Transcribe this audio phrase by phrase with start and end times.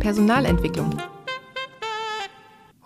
[0.00, 0.96] Personalentwicklung.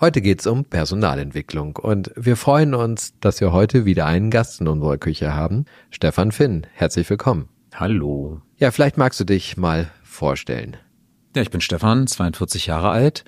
[0.01, 4.61] Heute geht es um Personalentwicklung und wir freuen uns, dass wir heute wieder einen Gast
[4.61, 5.65] in unserer Küche haben.
[5.91, 7.49] Stefan Finn, herzlich willkommen.
[7.73, 8.43] Hallo.
[8.59, 10.77] Ja, vielleicht magst du dich mal vorstellen.
[11.37, 13.25] Ja, ich bin Stefan, 42 Jahre alt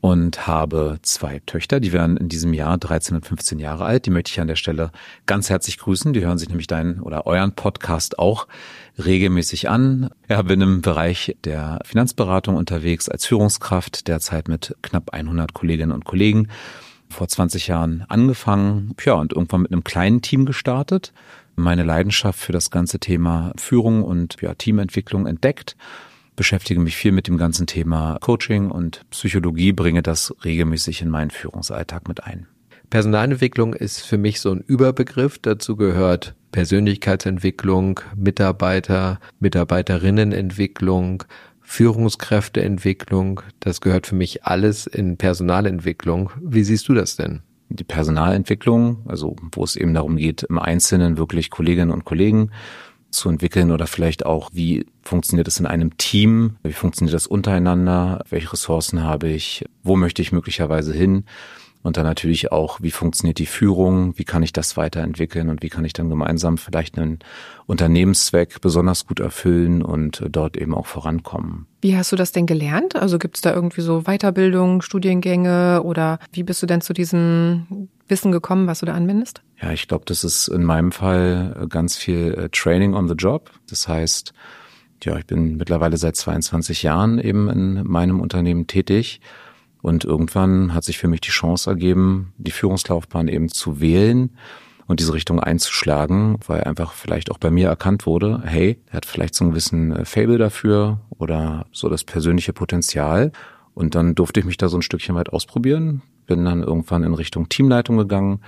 [0.00, 4.06] und habe zwei Töchter, die werden in diesem Jahr 13 und 15 Jahre alt.
[4.06, 4.92] Die möchte ich an der Stelle
[5.26, 6.12] ganz herzlich grüßen.
[6.12, 8.46] Die hören sich nämlich deinen oder euren Podcast auch
[9.04, 10.10] regelmäßig an.
[10.28, 16.04] Ja, bin im Bereich der Finanzberatung unterwegs als Führungskraft, derzeit mit knapp 100 Kolleginnen und
[16.04, 16.48] Kollegen.
[17.10, 21.12] Vor 20 Jahren angefangen, ja, und irgendwann mit einem kleinen Team gestartet.
[21.56, 25.74] Meine Leidenschaft für das ganze Thema Führung und ja, Teamentwicklung entdeckt
[26.38, 31.30] beschäftige mich viel mit dem ganzen Thema Coaching und Psychologie, bringe das regelmäßig in meinen
[31.30, 32.46] Führungsalltag mit ein.
[32.90, 35.40] Personalentwicklung ist für mich so ein Überbegriff.
[35.40, 41.24] Dazu gehört Persönlichkeitsentwicklung, Mitarbeiter, Mitarbeiterinnenentwicklung,
[41.60, 43.42] Führungskräfteentwicklung.
[43.58, 46.30] Das gehört für mich alles in Personalentwicklung.
[46.40, 47.42] Wie siehst du das denn?
[47.68, 52.52] Die Personalentwicklung, also wo es eben darum geht, im Einzelnen wirklich Kolleginnen und Kollegen
[53.10, 58.24] zu entwickeln oder vielleicht auch, wie funktioniert es in einem Team, wie funktioniert das untereinander,
[58.28, 61.24] welche Ressourcen habe ich, wo möchte ich möglicherweise hin?
[61.82, 65.48] Und dann natürlich auch, wie funktioniert die Führung, wie kann ich das weiterentwickeln?
[65.48, 67.20] Und wie kann ich dann gemeinsam vielleicht einen
[67.66, 71.66] Unternehmenszweck besonders gut erfüllen und dort eben auch vorankommen.
[71.80, 72.96] Wie hast du das denn gelernt?
[72.96, 77.88] Also gibt es da irgendwie so Weiterbildung, Studiengänge oder wie bist du denn zu diesem
[78.10, 79.42] Wissen gekommen, was du da anwendest?
[79.60, 83.50] Ja, ich glaube, das ist in meinem Fall ganz viel äh, Training on the Job.
[83.68, 84.32] Das heißt,
[85.04, 89.20] ja, ich bin mittlerweile seit 22 Jahren eben in meinem Unternehmen tätig
[89.80, 94.30] und irgendwann hat sich für mich die Chance ergeben, die Führungslaufbahn eben zu wählen
[94.86, 99.06] und diese Richtung einzuschlagen, weil einfach vielleicht auch bei mir erkannt wurde, hey, er hat
[99.06, 103.32] vielleicht so einen gewissen äh, Fable dafür oder so das persönliche Potenzial.
[103.74, 107.14] Und dann durfte ich mich da so ein Stückchen weit ausprobieren, bin dann irgendwann in
[107.14, 108.42] Richtung Teamleitung gegangen,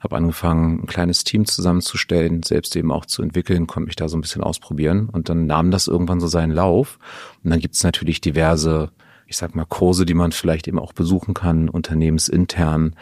[0.00, 4.16] habe angefangen, ein kleines Team zusammenzustellen, selbst eben auch zu entwickeln, konnte mich da so
[4.16, 6.98] ein bisschen ausprobieren und dann nahm das irgendwann so seinen Lauf.
[7.44, 8.90] Und dann gibt es natürlich diverse
[9.28, 12.96] ich sag mal, Kurse, die man vielleicht eben auch besuchen kann, unternehmensintern.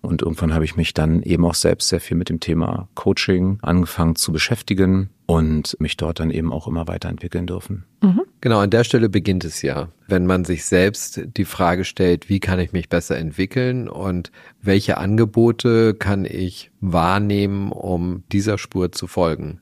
[0.00, 3.58] Und irgendwann habe ich mich dann eben auch selbst sehr viel mit dem Thema Coaching
[3.62, 7.84] angefangen zu beschäftigen und mich dort dann eben auch immer weiterentwickeln dürfen.
[8.00, 8.22] Mhm.
[8.40, 12.40] Genau, an der Stelle beginnt es ja, wenn man sich selbst die Frage stellt, wie
[12.40, 19.06] kann ich mich besser entwickeln und welche Angebote kann ich wahrnehmen, um dieser Spur zu
[19.06, 19.60] folgen.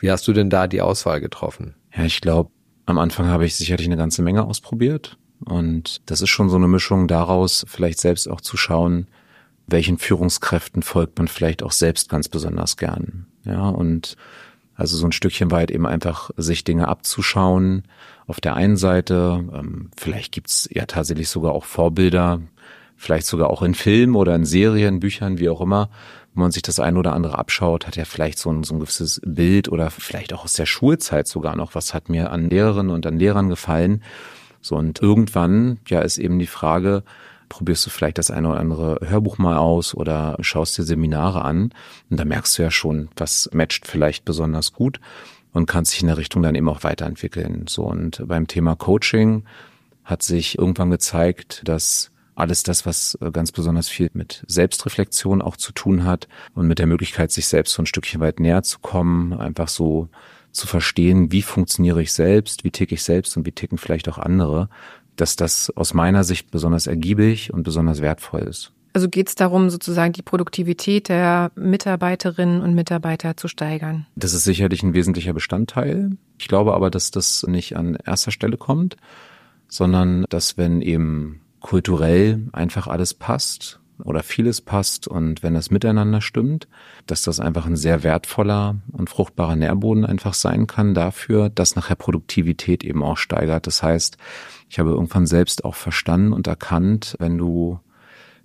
[0.00, 1.74] Wie hast du denn da die Auswahl getroffen?
[1.94, 2.50] Ja, ich glaube,
[2.86, 6.68] am Anfang habe ich sicherlich eine ganze Menge ausprobiert und das ist schon so eine
[6.68, 9.08] Mischung daraus, vielleicht selbst auch zu schauen,
[9.66, 13.26] welchen Führungskräften folgt man vielleicht auch selbst ganz besonders gern.
[13.44, 14.16] Ja, und
[14.76, 17.84] also so ein Stückchen weit eben einfach sich Dinge abzuschauen.
[18.26, 22.40] Auf der einen Seite, ähm, vielleicht gibt's ja tatsächlich sogar auch Vorbilder,
[22.96, 25.90] vielleicht sogar auch in Filmen oder in Serien, Büchern, wie auch immer,
[26.34, 28.80] wo man sich das eine oder andere abschaut, hat ja vielleicht so ein, so ein
[28.80, 32.92] gewisses Bild oder vielleicht auch aus der Schulzeit sogar noch, was hat mir an Lehrerinnen
[32.92, 34.02] und an Lehrern gefallen.
[34.60, 37.04] So und irgendwann, ja, ist eben die Frage,
[37.48, 41.72] probierst du vielleicht das eine oder andere Hörbuch mal aus oder schaust dir Seminare an
[42.10, 45.00] und da merkst du ja schon, was matcht vielleicht besonders gut
[45.52, 47.66] und kannst dich in der Richtung dann eben auch weiterentwickeln.
[47.68, 49.44] So und beim Thema Coaching
[50.04, 55.72] hat sich irgendwann gezeigt, dass alles das, was ganz besonders viel mit Selbstreflexion auch zu
[55.72, 59.32] tun hat und mit der Möglichkeit, sich selbst so ein Stückchen weit näher zu kommen,
[59.32, 60.08] einfach so
[60.50, 64.18] zu verstehen, wie funktioniere ich selbst, wie ticke ich selbst und wie ticken vielleicht auch
[64.18, 64.68] andere,
[65.16, 68.72] dass das aus meiner Sicht besonders ergiebig und besonders wertvoll ist.
[68.94, 74.06] Also geht es darum, sozusagen die Produktivität der Mitarbeiterinnen und Mitarbeiter zu steigern?
[74.14, 76.12] Das ist sicherlich ein wesentlicher Bestandteil.
[76.38, 78.96] Ich glaube aber, dass das nicht an erster Stelle kommt,
[79.68, 86.20] sondern dass wenn eben kulturell einfach alles passt oder vieles passt und wenn das miteinander
[86.20, 86.68] stimmt,
[87.06, 91.96] dass das einfach ein sehr wertvoller und fruchtbarer Nährboden einfach sein kann dafür, dass nachher
[91.96, 93.66] Produktivität eben auch steigert.
[93.66, 94.18] Das heißt,
[94.74, 97.78] ich habe irgendwann selbst auch verstanden und erkannt, wenn du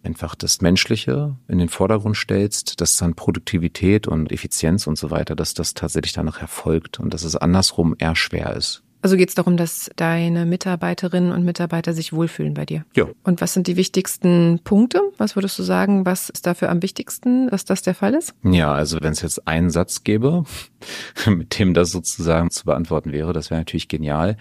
[0.04, 5.36] einfach das Menschliche in den Vordergrund stellst, dass dann Produktivität und Effizienz und so weiter,
[5.36, 8.84] dass das tatsächlich danach erfolgt und dass es andersrum eher schwer ist.
[9.02, 12.86] Also geht es darum, dass deine Mitarbeiterinnen und Mitarbeiter sich wohlfühlen bei dir?
[12.96, 13.06] Ja.
[13.24, 15.02] Und was sind die wichtigsten Punkte?
[15.18, 18.36] Was würdest du sagen, was ist dafür am wichtigsten, dass das der Fall ist?
[18.44, 20.44] Ja, also wenn es jetzt einen Satz gäbe,
[21.26, 24.38] mit dem das sozusagen zu beantworten wäre, das wäre natürlich genial.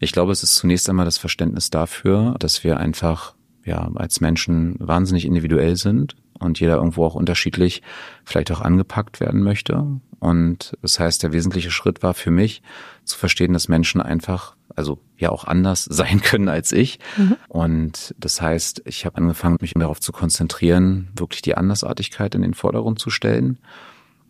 [0.00, 4.76] Ich glaube, es ist zunächst einmal das Verständnis dafür, dass wir einfach ja als Menschen
[4.78, 7.82] wahnsinnig individuell sind und jeder irgendwo auch unterschiedlich
[8.24, 10.00] vielleicht auch angepackt werden möchte.
[10.18, 12.62] Und das heißt, der wesentliche Schritt war für mich
[13.04, 16.98] zu verstehen, dass Menschen einfach, also ja auch anders sein können als ich.
[17.18, 17.36] Mhm.
[17.48, 22.54] Und das heißt, ich habe angefangen, mich darauf zu konzentrieren, wirklich die Andersartigkeit in den
[22.54, 23.58] Vordergrund zu stellen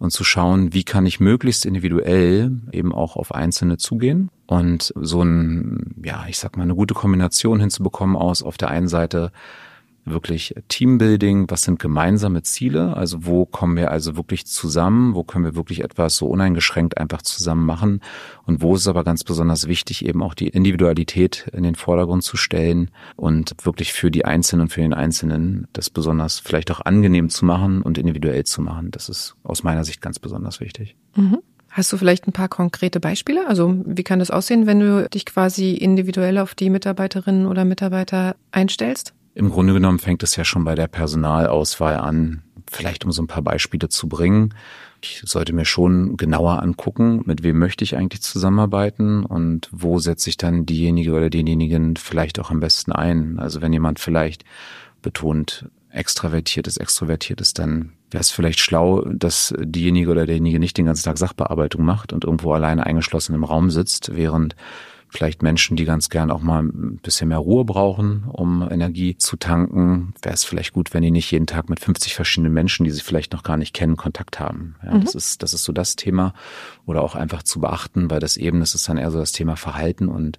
[0.01, 5.23] und zu schauen, wie kann ich möglichst individuell eben auch auf Einzelne zugehen und so
[5.23, 9.31] ein, ja, ich sag mal, eine gute Kombination hinzubekommen aus auf der einen Seite
[10.05, 15.45] wirklich Teambuilding, was sind gemeinsame Ziele, also wo kommen wir also wirklich zusammen, wo können
[15.45, 18.01] wir wirklich etwas so uneingeschränkt einfach zusammen machen
[18.47, 22.23] und wo ist es aber ganz besonders wichtig, eben auch die Individualität in den Vordergrund
[22.23, 26.81] zu stellen und wirklich für die Einzelnen und für den Einzelnen das besonders vielleicht auch
[26.81, 28.91] angenehm zu machen und individuell zu machen.
[28.91, 30.97] Das ist aus meiner Sicht ganz besonders wichtig.
[31.15, 31.39] Mhm.
[31.71, 33.47] Hast du vielleicht ein paar konkrete Beispiele?
[33.47, 38.35] Also wie kann das aussehen, wenn du dich quasi individuell auf die Mitarbeiterinnen oder Mitarbeiter
[38.51, 39.15] einstellst?
[39.35, 43.29] Im Grunde genommen fängt es ja schon bei der Personalauswahl an, vielleicht um so ein
[43.29, 44.55] paar Beispiele zu bringen.
[45.03, 50.29] Ich sollte mir schon genauer angucken, mit wem möchte ich eigentlich zusammenarbeiten und wo setze
[50.29, 53.39] ich dann diejenige oder denjenigen vielleicht auch am besten ein.
[53.39, 54.45] Also wenn jemand vielleicht
[55.01, 60.77] betont extravertiert ist, extrovertiert ist, dann wäre es vielleicht schlau, dass diejenige oder derjenige nicht
[60.77, 64.55] den ganzen Tag Sachbearbeitung macht und irgendwo alleine eingeschlossen im Raum sitzt, während
[65.11, 69.37] vielleicht Menschen, die ganz gern auch mal ein bisschen mehr Ruhe brauchen, um Energie zu
[69.37, 72.91] tanken, wäre es vielleicht gut, wenn die nicht jeden Tag mit 50 verschiedenen Menschen, die
[72.91, 74.77] sie vielleicht noch gar nicht kennen, Kontakt haben.
[74.85, 75.05] Ja, mhm.
[75.05, 76.33] Das ist, das ist so das Thema.
[76.87, 79.57] Oder auch einfach zu beachten, weil das eben, das ist dann eher so das Thema
[79.57, 80.39] Verhalten und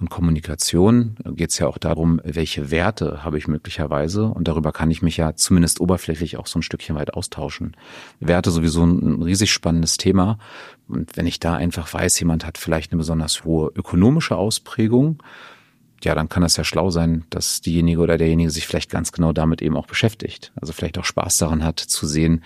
[0.00, 4.90] und Kommunikation geht es ja auch darum, welche Werte habe ich möglicherweise und darüber kann
[4.90, 7.76] ich mich ja zumindest oberflächlich auch so ein Stückchen weit austauschen.
[8.18, 10.38] Werte sowieso ein riesig spannendes Thema
[10.88, 15.22] und wenn ich da einfach weiß, jemand hat vielleicht eine besonders hohe ökonomische Ausprägung,
[16.02, 19.32] ja, dann kann das ja schlau sein, dass diejenige oder derjenige sich vielleicht ganz genau
[19.32, 20.50] damit eben auch beschäftigt.
[20.58, 22.42] Also vielleicht auch Spaß daran hat zu sehen,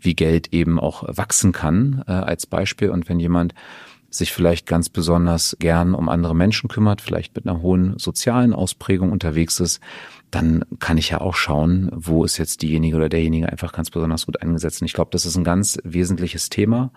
[0.00, 2.90] wie Geld eben auch wachsen kann äh, als Beispiel.
[2.90, 3.54] Und wenn jemand
[4.14, 9.10] sich vielleicht ganz besonders gern um andere Menschen kümmert, vielleicht mit einer hohen sozialen Ausprägung
[9.10, 9.80] unterwegs ist,
[10.30, 14.26] dann kann ich ja auch schauen, wo ist jetzt diejenige oder derjenige einfach ganz besonders
[14.26, 14.80] gut eingesetzt.
[14.82, 16.90] Und ich glaube, das ist ein ganz wesentliches Thema.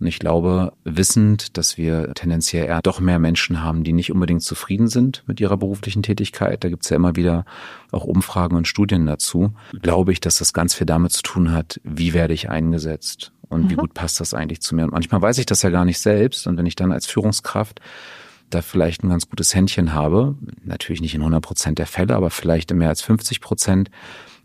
[0.00, 4.42] Und ich glaube, wissend, dass wir tendenziell eher doch mehr Menschen haben, die nicht unbedingt
[4.42, 7.44] zufrieden sind mit ihrer beruflichen Tätigkeit, da gibt's ja immer wieder
[7.90, 9.52] auch Umfragen und Studien dazu,
[9.82, 13.64] glaube ich, dass das ganz viel damit zu tun hat, wie werde ich eingesetzt und
[13.64, 13.70] mhm.
[13.70, 14.84] wie gut passt das eigentlich zu mir.
[14.84, 16.46] Und manchmal weiß ich das ja gar nicht selbst.
[16.46, 17.80] Und wenn ich dann als Führungskraft
[18.50, 22.30] da vielleicht ein ganz gutes Händchen habe, natürlich nicht in 100 Prozent der Fälle, aber
[22.30, 23.90] vielleicht in mehr als 50 Prozent,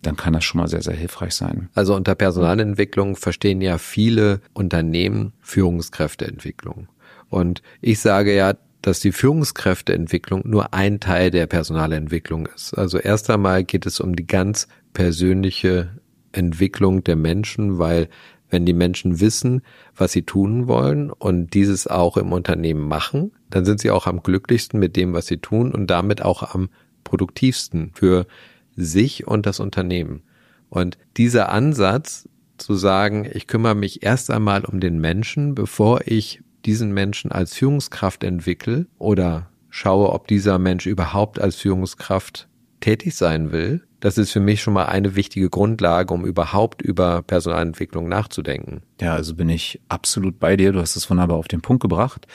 [0.04, 1.70] dann kann das schon mal sehr, sehr hilfreich sein.
[1.74, 6.88] Also unter Personalentwicklung verstehen ja viele Unternehmen Führungskräfteentwicklung.
[7.30, 12.74] Und ich sage ja, dass die Führungskräfteentwicklung nur ein Teil der Personalentwicklung ist.
[12.78, 15.90] Also erst einmal geht es um die ganz persönliche
[16.34, 18.10] Entwicklung der Menschen, weil
[18.50, 19.62] wenn die Menschen wissen,
[19.96, 24.22] was sie tun wollen und dieses auch im Unternehmen machen, dann sind sie auch am
[24.22, 26.70] glücklichsten mit dem, was sie tun und damit auch am
[27.04, 28.28] produktivsten für
[28.76, 30.24] sich und das Unternehmen.
[30.70, 32.28] Und dieser Ansatz
[32.58, 37.54] zu sagen, ich kümmere mich erst einmal um den Menschen, bevor ich diesen Menschen als
[37.54, 42.48] Führungskraft entwickle oder schaue, ob dieser Mensch überhaupt als Führungskraft
[42.80, 47.22] tätig sein will, das ist für mich schon mal eine wichtige Grundlage, um überhaupt über
[47.22, 48.82] Personalentwicklung nachzudenken.
[49.00, 50.74] Ja, also bin ich absolut bei dir.
[50.74, 52.28] Du hast es wunderbar auf den Punkt gebracht.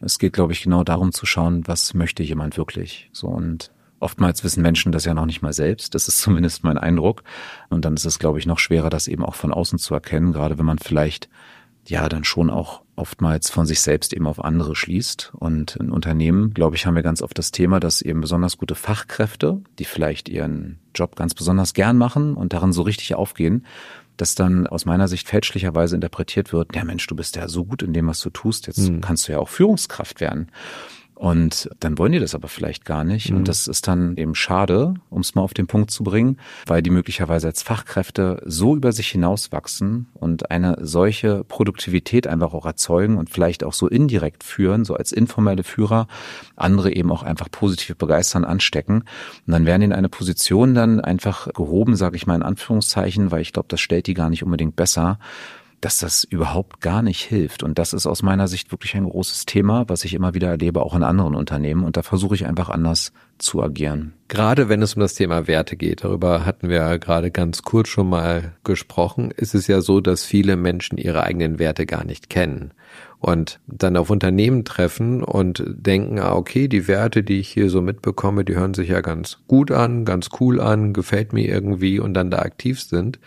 [0.00, 3.08] Es geht, glaube ich, genau darum zu schauen, was möchte jemand wirklich.
[3.12, 3.70] So und
[4.04, 5.94] oftmals wissen Menschen das ja noch nicht mal selbst.
[5.94, 7.24] Das ist zumindest mein Eindruck.
[7.70, 10.32] Und dann ist es, glaube ich, noch schwerer, das eben auch von außen zu erkennen,
[10.32, 11.28] gerade wenn man vielleicht
[11.86, 15.32] ja dann schon auch oftmals von sich selbst eben auf andere schließt.
[15.34, 18.74] Und in Unternehmen, glaube ich, haben wir ganz oft das Thema, dass eben besonders gute
[18.74, 23.66] Fachkräfte, die vielleicht ihren Job ganz besonders gern machen und darin so richtig aufgehen,
[24.16, 27.82] dass dann aus meiner Sicht fälschlicherweise interpretiert wird, ja Mensch, du bist ja so gut
[27.82, 29.00] in dem, was du tust, jetzt mhm.
[29.00, 30.50] kannst du ja auch Führungskraft werden.
[31.14, 33.30] Und dann wollen die das aber vielleicht gar nicht.
[33.30, 33.38] Mhm.
[33.38, 36.82] Und das ist dann eben schade, um es mal auf den Punkt zu bringen, weil
[36.82, 43.16] die möglicherweise als Fachkräfte so über sich hinauswachsen und eine solche Produktivität einfach auch erzeugen
[43.16, 46.08] und vielleicht auch so indirekt führen, so als informelle Führer,
[46.56, 49.04] andere eben auch einfach positiv begeistern, anstecken.
[49.46, 53.42] Und dann werden in eine Position dann einfach gehoben, sage ich mal in Anführungszeichen, weil
[53.42, 55.18] ich glaube, das stellt die gar nicht unbedingt besser
[55.84, 57.62] dass das überhaupt gar nicht hilft.
[57.62, 60.80] Und das ist aus meiner Sicht wirklich ein großes Thema, was ich immer wieder erlebe,
[60.80, 61.84] auch in anderen Unternehmen.
[61.84, 64.14] Und da versuche ich einfach anders zu agieren.
[64.28, 67.88] Gerade wenn es um das Thema Werte geht, darüber hatten wir ja gerade ganz kurz
[67.88, 72.30] schon mal gesprochen, ist es ja so, dass viele Menschen ihre eigenen Werte gar nicht
[72.30, 72.72] kennen
[73.18, 77.82] und dann auf Unternehmen treffen und denken, ah, okay, die Werte, die ich hier so
[77.82, 82.14] mitbekomme, die hören sich ja ganz gut an, ganz cool an, gefällt mir irgendwie und
[82.14, 83.18] dann da aktiv sind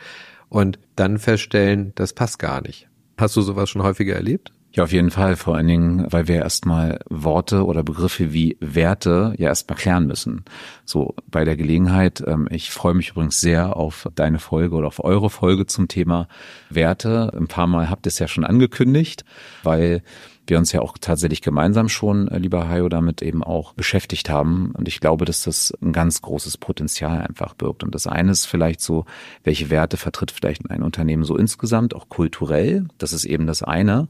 [0.49, 2.87] und dann feststellen, das passt gar nicht.
[3.17, 4.51] Hast du sowas schon häufiger erlebt?
[4.77, 5.35] Ja, auf jeden Fall.
[5.37, 10.45] Vor allen Dingen, weil wir erstmal Worte oder Begriffe wie Werte ja erstmal klären müssen.
[10.85, 12.23] So bei der Gelegenheit.
[12.27, 16.27] Ähm, ich freue mich übrigens sehr auf deine Folge oder auf eure Folge zum Thema
[16.69, 17.33] Werte.
[17.35, 19.25] Ein paar Mal habt ihr es ja schon angekündigt,
[19.63, 20.03] weil
[20.45, 24.73] wir uns ja auch tatsächlich gemeinsam schon, äh, lieber Hayo, damit eben auch beschäftigt haben.
[24.77, 27.83] Und ich glaube, dass das ein ganz großes Potenzial einfach birgt.
[27.83, 29.05] Und das eine ist vielleicht so,
[29.43, 32.85] welche Werte vertritt vielleicht ein Unternehmen so insgesamt, auch kulturell.
[32.99, 34.07] Das ist eben das eine.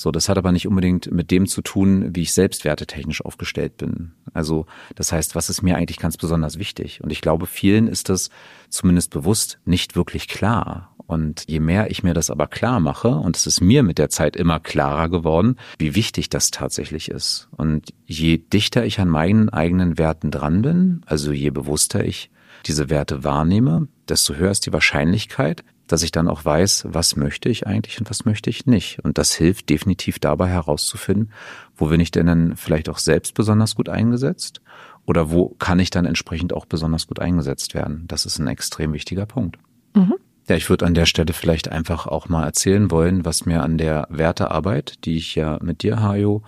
[0.00, 3.78] So, das hat aber nicht unbedingt mit dem zu tun, wie ich selbst wertetechnisch aufgestellt
[3.78, 4.12] bin.
[4.32, 7.02] Also, das heißt, was ist mir eigentlich ganz besonders wichtig?
[7.02, 8.30] Und ich glaube, vielen ist das
[8.68, 10.94] zumindest bewusst nicht wirklich klar.
[11.08, 14.08] Und je mehr ich mir das aber klar mache, und es ist mir mit der
[14.08, 17.48] Zeit immer klarer geworden, wie wichtig das tatsächlich ist.
[17.56, 22.30] Und je dichter ich an meinen eigenen Werten dran bin, also je bewusster ich
[22.66, 27.48] diese Werte wahrnehme, desto höher ist die Wahrscheinlichkeit, dass ich dann auch weiß, was möchte
[27.48, 29.00] ich eigentlich und was möchte ich nicht.
[29.02, 31.32] Und das hilft definitiv dabei herauszufinden,
[31.76, 34.60] wo bin ich denn dann vielleicht auch selbst besonders gut eingesetzt
[35.06, 38.04] oder wo kann ich dann entsprechend auch besonders gut eingesetzt werden.
[38.08, 39.58] Das ist ein extrem wichtiger Punkt.
[39.94, 40.14] Mhm.
[40.48, 43.76] Ja, ich würde an der Stelle vielleicht einfach auch mal erzählen wollen, was mir an
[43.76, 46.42] der Wertearbeit, die ich ja mit dir, Hajo,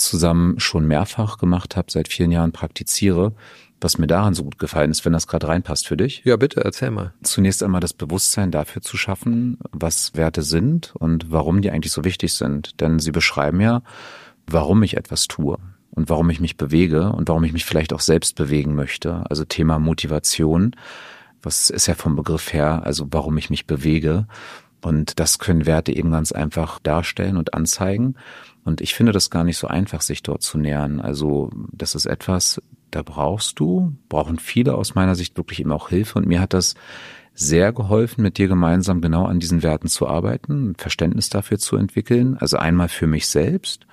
[0.00, 3.34] zusammen schon mehrfach gemacht habe, seit vielen Jahren praktiziere,
[3.80, 6.22] was mir daran so gut gefallen ist, wenn das gerade reinpasst für dich.
[6.24, 7.14] Ja, bitte, erzähl mal.
[7.22, 12.04] Zunächst einmal das Bewusstsein dafür zu schaffen, was Werte sind und warum die eigentlich so
[12.04, 12.80] wichtig sind.
[12.80, 13.82] Denn sie beschreiben ja,
[14.46, 15.56] warum ich etwas tue
[15.92, 19.24] und warum ich mich bewege und warum ich mich vielleicht auch selbst bewegen möchte.
[19.30, 20.74] Also Thema Motivation
[21.42, 24.26] was ist ja vom Begriff her, also warum ich mich bewege.
[24.82, 28.16] Und das können Werte eben ganz einfach darstellen und anzeigen.
[28.64, 31.00] Und ich finde das gar nicht so einfach, sich dort zu nähern.
[31.00, 35.88] Also das ist etwas, da brauchst du, brauchen viele aus meiner Sicht wirklich eben auch
[35.88, 36.18] Hilfe.
[36.18, 36.74] Und mir hat das
[37.34, 42.36] sehr geholfen, mit dir gemeinsam genau an diesen Werten zu arbeiten, Verständnis dafür zu entwickeln.
[42.38, 43.86] Also einmal für mich selbst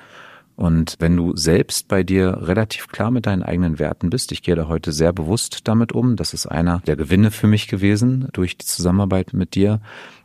[0.58, 4.56] und wenn du selbst bei dir relativ klar mit deinen eigenen Werten bist, ich gehe
[4.56, 8.58] da heute sehr bewusst damit um, das ist einer der Gewinne für mich gewesen durch
[8.58, 9.82] die Zusammenarbeit mit dir,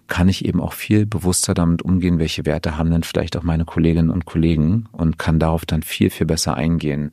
[0.09, 3.65] kann ich eben auch viel bewusster damit umgehen, welche Werte haben denn vielleicht auch meine
[3.65, 7.13] Kolleginnen und Kollegen und kann darauf dann viel, viel besser eingehen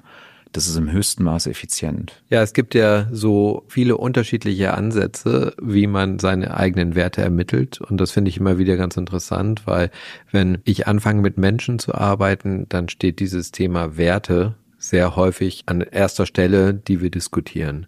[0.51, 2.23] das ist im höchsten Maße effizient.
[2.29, 7.79] Ja, es gibt ja so viele unterschiedliche Ansätze, wie man seine eigenen Werte ermittelt.
[7.81, 9.91] Und das finde ich immer wieder ganz interessant, weil
[10.31, 15.81] wenn ich anfange mit Menschen zu arbeiten, dann steht dieses Thema Werte sehr häufig an
[15.81, 17.85] erster Stelle, die wir diskutieren.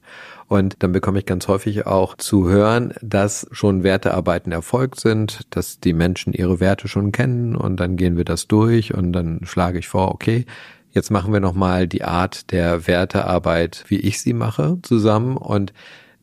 [0.47, 5.79] Und dann bekomme ich ganz häufig auch zu hören, dass schon Wertearbeiten erfolgt sind, dass
[5.79, 9.79] die Menschen ihre Werte schon kennen und dann gehen wir das durch und dann schlage
[9.79, 10.45] ich vor, okay,
[10.93, 15.71] Jetzt machen wir nochmal die Art der Wertearbeit, wie ich sie mache, zusammen und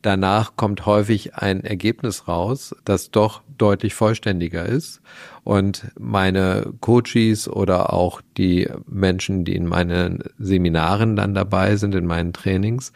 [0.01, 5.01] danach kommt häufig ein Ergebnis raus, das doch deutlich vollständiger ist.
[5.43, 12.05] Und meine Coaches oder auch die Menschen, die in meinen Seminaren dann dabei sind, in
[12.05, 12.93] meinen Trainings,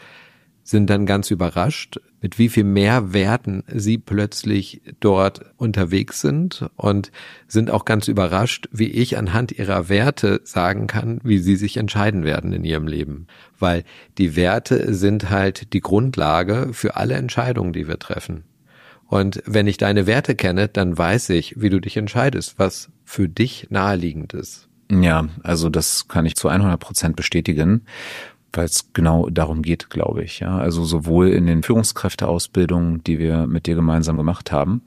[0.64, 7.12] sind dann ganz überrascht, mit wie viel mehr Werten sie plötzlich dort unterwegs sind und
[7.48, 12.24] sind auch ganz überrascht, wie ich anhand ihrer Werte sagen kann, wie sie sich entscheiden
[12.24, 13.28] werden in ihrem Leben.
[13.60, 13.84] Weil
[14.18, 18.46] die Werte sind halt die Grundlage für alle Entscheidungen, die wir treffen.
[19.08, 23.28] Und wenn ich deine Werte kenne, dann weiß ich, wie du dich entscheidest, was für
[23.28, 24.70] dich naheliegend ist.
[24.90, 27.86] Ja, also das kann ich zu 100 Prozent bestätigen
[28.54, 30.40] weil es genau darum geht, glaube ich.
[30.40, 34.84] Ja, also sowohl in den Führungskräfteausbildungen, die wir mit dir gemeinsam gemacht haben,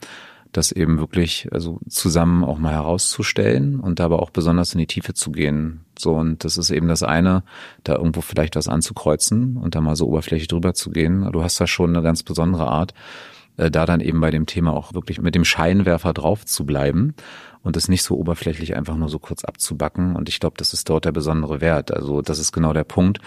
[0.53, 5.13] das eben wirklich also zusammen auch mal herauszustellen und aber auch besonders in die Tiefe
[5.13, 5.85] zu gehen.
[5.99, 7.43] So und das ist eben das eine,
[7.85, 11.31] da irgendwo vielleicht was anzukreuzen und da mal so oberflächlich drüber zu gehen.
[11.33, 12.95] Du hast da schon eine ganz besondere Art,
[13.57, 17.15] äh, da dann eben bei dem Thema auch wirklich mit dem Scheinwerfer drauf zu bleiben
[17.63, 20.15] und es nicht so oberflächlich einfach nur so kurz abzubacken.
[20.15, 21.93] Und ich glaube, das ist dort der besondere Wert.
[21.93, 23.19] Also das ist genau der Punkt.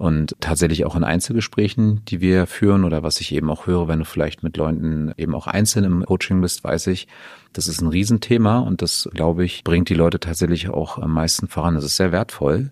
[0.00, 3.98] Und tatsächlich auch in Einzelgesprächen, die wir führen oder was ich eben auch höre, wenn
[3.98, 7.06] du vielleicht mit Leuten eben auch einzeln im Coaching bist, weiß ich,
[7.52, 11.48] das ist ein Riesenthema und das, glaube ich, bringt die Leute tatsächlich auch am meisten
[11.48, 11.74] voran.
[11.74, 12.70] Das ist sehr wertvoll,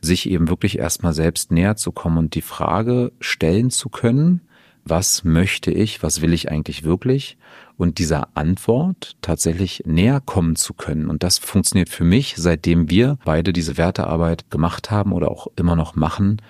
[0.00, 4.40] sich eben wirklich erstmal selbst näher zu kommen und die Frage stellen zu können,
[4.86, 7.36] was möchte ich, was will ich eigentlich wirklich
[7.76, 11.08] und dieser Antwort tatsächlich näher kommen zu können.
[11.08, 15.76] Und das funktioniert für mich, seitdem wir beide diese Wertearbeit gemacht haben oder auch immer
[15.76, 16.40] noch machen,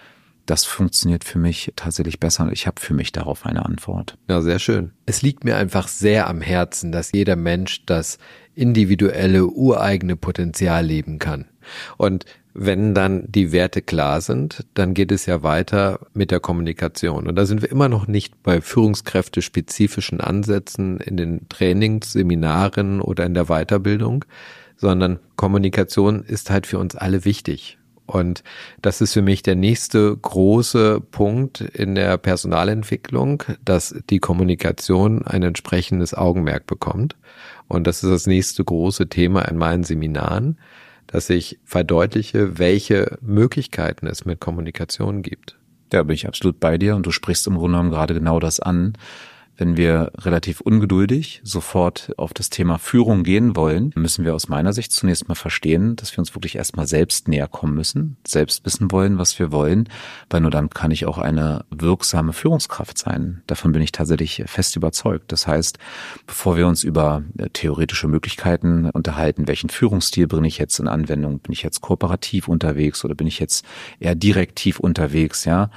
[0.45, 4.17] das funktioniert für mich tatsächlich besser und ich habe für mich darauf eine Antwort.
[4.29, 4.93] Ja, sehr schön.
[5.05, 8.19] Es liegt mir einfach sehr am Herzen, dass jeder Mensch das
[8.55, 11.47] individuelle, ureigene Potenzial leben kann.
[11.97, 12.27] Und
[12.59, 17.27] wenn dann die Werte klar sind, dann geht es ja weiter mit der Kommunikation.
[17.27, 23.27] Und da sind wir immer noch nicht bei Führungskräfte-spezifischen Ansätzen in den Trainings, Seminaren oder
[23.27, 24.25] in der Weiterbildung,
[24.77, 27.77] sondern Kommunikation ist halt für uns alle wichtig.
[28.07, 28.43] Und
[28.81, 35.43] das ist für mich der nächste große Punkt in der Personalentwicklung, dass die Kommunikation ein
[35.43, 37.17] entsprechendes Augenmerk bekommt.
[37.69, 40.57] Und das ist das nächste große Thema in meinen Seminaren,
[41.17, 45.57] dass ich verdeutliche, welche Möglichkeiten es mit Kommunikation gibt.
[45.89, 48.61] Da bin ich absolut bei dir und du sprichst im Grunde genommen gerade genau das
[48.61, 48.99] an
[49.57, 54.73] wenn wir relativ ungeduldig sofort auf das Thema Führung gehen wollen, müssen wir aus meiner
[54.73, 58.91] Sicht zunächst mal verstehen, dass wir uns wirklich erstmal selbst näher kommen müssen, selbst wissen
[58.93, 59.89] wollen, was wir wollen,
[60.31, 63.43] weil nur dann kann ich auch eine wirksame Führungskraft sein.
[63.47, 65.33] Davon bin ich tatsächlich fest überzeugt.
[65.33, 65.79] Das heißt,
[66.27, 67.23] bevor wir uns über
[67.53, 71.39] theoretische Möglichkeiten unterhalten, welchen Führungsstil bringe ich jetzt in Anwendung?
[71.39, 73.65] Bin ich jetzt kooperativ unterwegs oder bin ich jetzt
[74.01, 75.71] eher direktiv unterwegs, ja?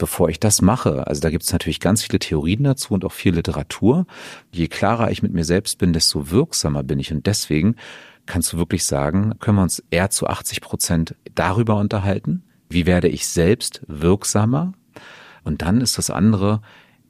[0.00, 3.12] Bevor ich das mache, also da gibt es natürlich ganz viele Theorien dazu und auch
[3.12, 4.06] viel Literatur,
[4.50, 7.12] je klarer ich mit mir selbst bin, desto wirksamer bin ich.
[7.12, 7.76] Und deswegen
[8.24, 13.08] kannst du wirklich sagen, können wir uns eher zu 80 Prozent darüber unterhalten, wie werde
[13.08, 14.72] ich selbst wirksamer.
[15.44, 16.62] Und dann ist das andere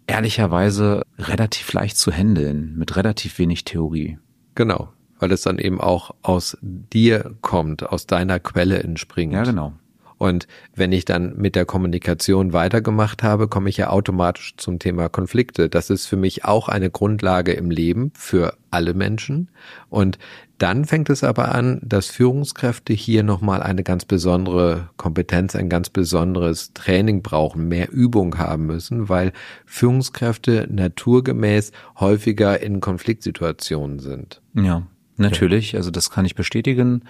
[0.08, 4.18] ehrlicherweise relativ leicht zu handeln, mit relativ wenig Theorie.
[4.56, 4.88] Genau,
[5.20, 9.32] weil es dann eben auch aus dir kommt, aus deiner Quelle entspringt.
[9.32, 9.74] Ja, genau.
[10.20, 15.08] Und wenn ich dann mit der Kommunikation weitergemacht habe, komme ich ja automatisch zum Thema
[15.08, 15.70] Konflikte.
[15.70, 19.48] Das ist für mich auch eine Grundlage im Leben für alle Menschen.
[19.88, 20.18] Und
[20.58, 25.88] dann fängt es aber an, dass Führungskräfte hier nochmal eine ganz besondere Kompetenz, ein ganz
[25.88, 29.32] besonderes Training brauchen, mehr Übung haben müssen, weil
[29.64, 34.42] Führungskräfte naturgemäß häufiger in Konfliktsituationen sind.
[34.52, 35.76] Ja, natürlich.
[35.76, 37.04] Also das kann ich bestätigen.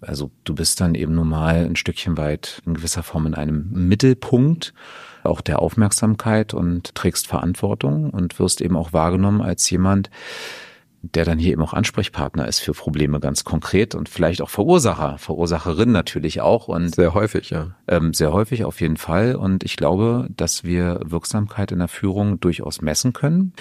[0.00, 3.68] Also du bist dann eben nun mal ein Stückchen weit in gewisser Form in einem
[3.70, 4.74] Mittelpunkt
[5.24, 10.10] auch der Aufmerksamkeit und trägst Verantwortung und wirst eben auch wahrgenommen als jemand,
[11.02, 15.18] der dann hier eben auch Ansprechpartner ist für Probleme ganz konkret und vielleicht auch Verursacher,
[15.18, 17.76] Verursacherin natürlich auch und sehr häufig, ja.
[17.86, 22.40] Ähm, sehr häufig auf jeden Fall und ich glaube, dass wir Wirksamkeit in der Führung
[22.40, 23.52] durchaus messen können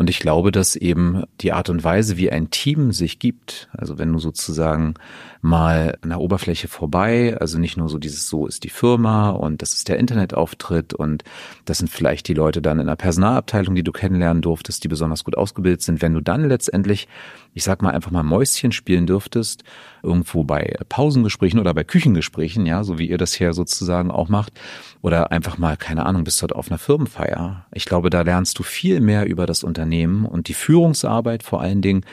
[0.00, 3.98] und ich glaube, dass eben die Art und Weise, wie ein Team sich gibt, also
[3.98, 4.94] wenn du sozusagen
[5.42, 9.60] mal an der Oberfläche vorbei, also nicht nur so dieses so ist die Firma und
[9.60, 11.22] das ist der Internetauftritt und
[11.66, 15.22] das sind vielleicht die Leute dann in der Personalabteilung, die du kennenlernen durftest, die besonders
[15.22, 16.00] gut ausgebildet sind.
[16.00, 17.06] Wenn du dann letztendlich,
[17.52, 19.64] ich sag mal einfach mal Mäuschen spielen dürftest,
[20.02, 24.54] irgendwo bei Pausengesprächen oder bei Küchengesprächen, ja, so wie ihr das hier sozusagen auch macht,
[25.02, 27.66] oder einfach mal, keine Ahnung, bist dort auf einer Firmenfeier.
[27.72, 31.82] Ich glaube, da lernst du viel mehr über das Unternehmen und die Führungsarbeit vor allen
[31.82, 32.04] Dingen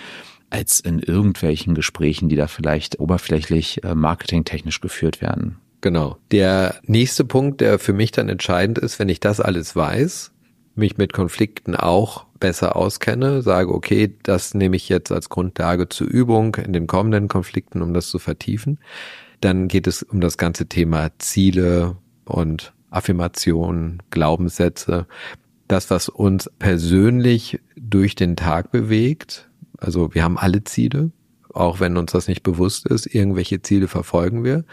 [0.49, 5.57] als in irgendwelchen Gesprächen, die da vielleicht oberflächlich äh, marketingtechnisch geführt werden.
[5.81, 6.17] Genau.
[6.31, 10.31] Der nächste Punkt, der für mich dann entscheidend ist, wenn ich das alles weiß,
[10.75, 16.07] mich mit Konflikten auch besser auskenne, sage, okay, das nehme ich jetzt als Grundlage zur
[16.07, 18.79] Übung in den kommenden Konflikten, um das zu vertiefen.
[19.41, 25.07] Dann geht es um das ganze Thema Ziele und Affirmationen, Glaubenssätze
[25.67, 29.49] das, was uns persönlich durch den Tag bewegt.
[29.77, 31.11] Also wir haben alle Ziele,
[31.53, 33.05] auch wenn uns das nicht bewusst ist.
[33.05, 34.63] Irgendwelche Ziele verfolgen wir.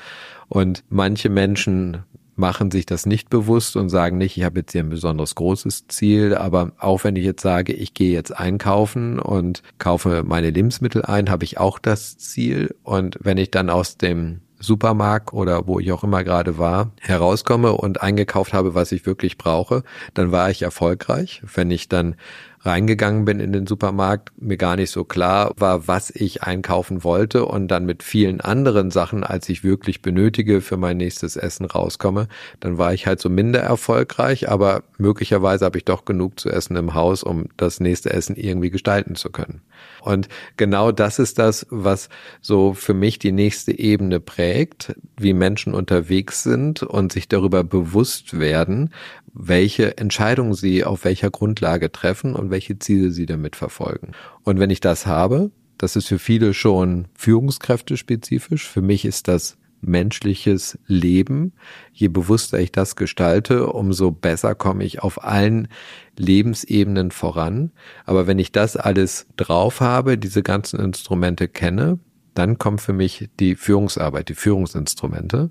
[0.48, 2.05] Und manche Menschen
[2.37, 5.87] machen sich das nicht bewusst und sagen nicht, ich habe jetzt hier ein besonders großes
[5.87, 11.05] Ziel, aber auch wenn ich jetzt sage, ich gehe jetzt einkaufen und kaufe meine Lebensmittel
[11.05, 12.74] ein, habe ich auch das Ziel.
[12.83, 17.72] Und wenn ich dann aus dem Supermarkt oder wo ich auch immer gerade war, herauskomme
[17.72, 19.83] und eingekauft habe, was ich wirklich brauche,
[20.14, 21.42] dann war ich erfolgreich.
[21.55, 22.16] Wenn ich dann
[22.64, 27.44] reingegangen bin in den Supermarkt, mir gar nicht so klar war, was ich einkaufen wollte
[27.44, 32.29] und dann mit vielen anderen Sachen, als ich wirklich benötige für mein nächstes Essen rauskomme,
[32.61, 36.77] dann war ich halt so minder erfolgreich, aber möglicherweise habe ich doch genug zu essen
[36.77, 39.61] im Haus, um das nächste Essen irgendwie gestalten zu können.
[40.00, 42.09] Und genau das ist das, was
[42.40, 48.38] so für mich die nächste Ebene prägt, wie Menschen unterwegs sind und sich darüber bewusst
[48.38, 48.90] werden,
[49.35, 54.12] welche Entscheidungen sie auf welcher Grundlage treffen und welche Ziele sie damit verfolgen.
[54.44, 58.68] Und wenn ich das habe, das ist für viele schon Führungskräfte spezifisch.
[58.68, 61.53] Für mich ist das menschliches Leben.
[61.92, 65.68] Je bewusster ich das gestalte, umso besser komme ich auf allen
[66.16, 67.73] Lebensebenen voran.
[68.07, 71.99] Aber wenn ich das alles drauf habe, diese ganzen Instrumente kenne,
[72.35, 75.51] dann kommt für mich die Führungsarbeit, die Führungsinstrumente,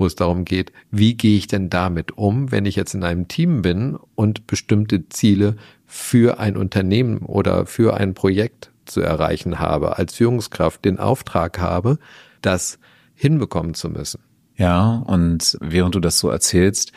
[0.00, 3.28] wo es darum geht, wie gehe ich denn damit um, wenn ich jetzt in einem
[3.28, 9.98] Team bin und bestimmte Ziele für ein Unternehmen oder für ein Projekt zu erreichen habe,
[9.98, 11.98] als Führungskraft den Auftrag habe,
[12.40, 12.78] das
[13.14, 14.22] hinbekommen zu müssen.
[14.56, 16.92] Ja, und während du das so erzählst,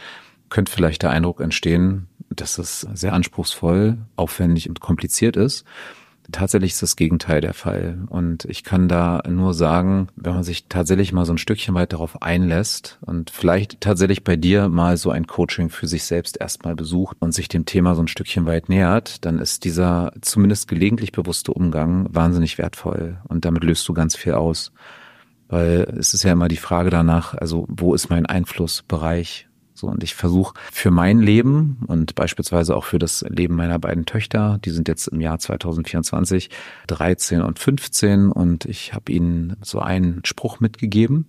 [0.50, 5.66] könnte vielleicht der Eindruck entstehen, dass es sehr anspruchsvoll, aufwendig und kompliziert ist.
[6.32, 8.06] Tatsächlich ist das Gegenteil der Fall.
[8.10, 11.92] Und ich kann da nur sagen, wenn man sich tatsächlich mal so ein Stückchen weit
[11.92, 16.76] darauf einlässt und vielleicht tatsächlich bei dir mal so ein Coaching für sich selbst erstmal
[16.76, 21.12] besucht und sich dem Thema so ein Stückchen weit nähert, dann ist dieser zumindest gelegentlich
[21.12, 23.18] bewusste Umgang wahnsinnig wertvoll.
[23.28, 24.72] Und damit löst du ganz viel aus.
[25.50, 29.48] Weil es ist ja immer die Frage danach, also wo ist mein Einflussbereich?
[29.84, 34.06] So, und ich versuche für mein Leben und beispielsweise auch für das Leben meiner beiden
[34.06, 36.50] Töchter, die sind jetzt im Jahr 2024
[36.88, 41.26] 13 und 15 und ich habe ihnen so einen Spruch mitgegeben,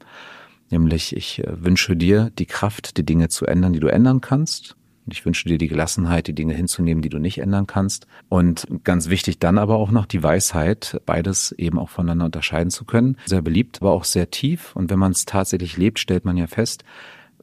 [0.70, 4.76] nämlich ich äh, wünsche dir die Kraft, die Dinge zu ändern, die du ändern kannst.
[5.10, 8.06] Ich wünsche dir die Gelassenheit, die Dinge hinzunehmen, die du nicht ändern kannst.
[8.28, 12.84] Und ganz wichtig dann aber auch noch die Weisheit, beides eben auch voneinander unterscheiden zu
[12.84, 13.16] können.
[13.26, 14.76] Sehr beliebt, aber auch sehr tief.
[14.76, 16.84] Und wenn man es tatsächlich lebt, stellt man ja fest,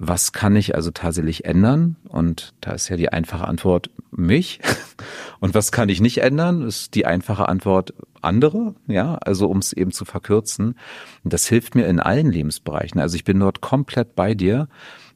[0.04, 1.96] was kann ich also tatsächlich ändern?
[2.10, 4.60] Und da ist ja die einfache Antwort mich.
[5.40, 6.64] Und was kann ich nicht ändern?
[6.64, 10.76] Ist die einfache Antwort andere, ja, also um es eben zu verkürzen.
[11.24, 13.00] Das hilft mir in allen Lebensbereichen.
[13.00, 14.68] Also ich bin dort komplett bei dir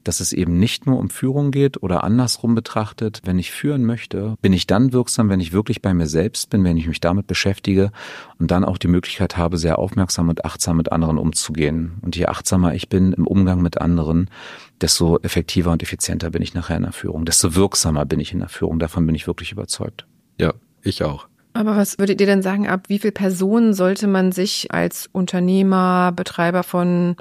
[0.06, 3.22] dass es eben nicht nur um Führung geht oder andersrum betrachtet.
[3.26, 6.64] Wenn ich führen möchte, bin ich dann wirksam, wenn ich wirklich bei mir selbst bin,
[6.64, 7.92] wenn ich mich damit beschäftige
[8.40, 11.94] und dann auch die Möglichkeit habe, sehr aufmerksam und achtsam mit anderen umzugehen.
[12.02, 14.30] Und je achtsamer ich bin im Umgang mit anderen,
[14.80, 18.40] desto effektiver und effizienter bin ich nachher in der Führung, desto wirksamer bin ich in
[18.40, 18.80] der Führung.
[18.80, 20.06] Davon bin ich wirklich überzeugt.
[20.40, 21.28] Ja, ich auch.
[21.54, 26.12] Aber was würdet ihr denn sagen, ab wie viel Personen sollte man sich als Unternehmer,
[26.12, 27.16] Betreiber von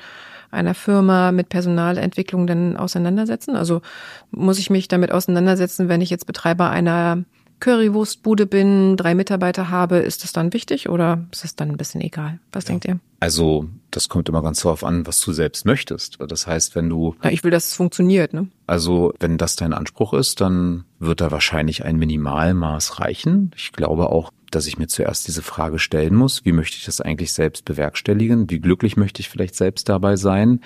[0.54, 3.56] einer Firma mit Personalentwicklung denn auseinandersetzen?
[3.56, 3.82] Also
[4.30, 7.24] muss ich mich damit auseinandersetzen, wenn ich jetzt Betreiber einer
[7.60, 12.00] Currywurstbude bin, drei Mitarbeiter habe, ist das dann wichtig oder ist das dann ein bisschen
[12.00, 12.38] egal?
[12.52, 12.68] Was ja.
[12.68, 12.98] denkt ihr?
[13.20, 16.18] Also, das kommt immer ganz darauf an, was du selbst möchtest.
[16.28, 17.14] Das heißt, wenn du.
[17.22, 18.48] Ja, ich will, dass es funktioniert, ne?
[18.66, 23.50] Also, wenn das dein Anspruch ist, dann wird da wahrscheinlich ein Minimalmaß reichen.
[23.56, 27.00] Ich glaube auch, dass ich mir zuerst diese Frage stellen muss, wie möchte ich das
[27.00, 28.50] eigentlich selbst bewerkstelligen?
[28.50, 30.60] Wie glücklich möchte ich vielleicht selbst dabei sein?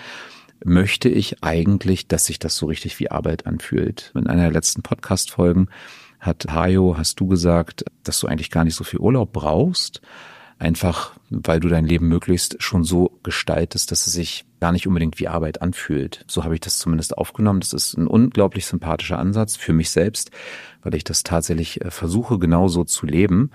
[0.65, 4.13] Möchte ich eigentlich, dass sich das so richtig wie Arbeit anfühlt?
[4.15, 5.69] In einer der letzten Podcast-Folgen
[6.21, 10.01] hat Hajo, hast du gesagt, dass du eigentlich gar nicht so viel Urlaub brauchst.
[10.59, 15.21] Einfach, weil du dein Leben möglichst schon so gestaltest, dass es sich gar nicht unbedingt
[15.21, 16.25] wie Arbeit anfühlt.
[16.27, 17.61] So habe ich das zumindest aufgenommen.
[17.61, 20.33] Das ist ein unglaublich sympathischer Ansatz für mich selbst,
[20.83, 23.51] weil ich das tatsächlich äh, versuche, genauso zu leben.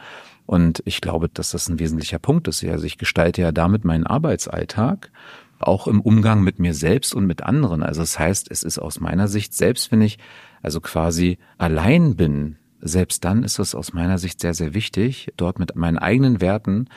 [0.45, 2.63] Und ich glaube, dass das ein wesentlicher Punkt ist.
[2.63, 5.11] Also ich gestalte ja damit meinen Arbeitsalltag
[5.59, 7.83] auch im Umgang mit mir selbst und mit anderen.
[7.83, 10.19] Also das heißt, es ist aus meiner Sicht, selbst wenn ich
[10.61, 15.59] also quasi allein bin, selbst dann ist es aus meiner Sicht sehr, sehr wichtig, dort
[15.59, 16.87] mit meinen eigenen Werten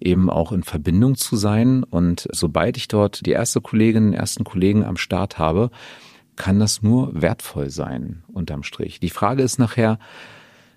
[0.00, 1.82] eben auch in Verbindung zu sein.
[1.82, 5.70] Und sobald ich dort die erste Kollegin, den ersten Kollegen am Start habe,
[6.36, 9.00] kann das nur wertvoll sein, unterm Strich.
[9.00, 9.98] Die Frage ist nachher,